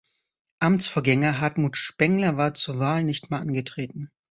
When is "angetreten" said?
3.39-4.09